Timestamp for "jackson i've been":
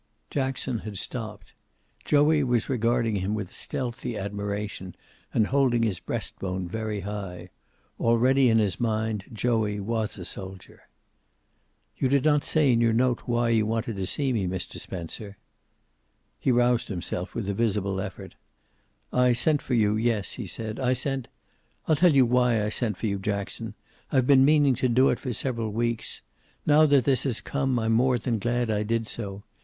23.19-24.45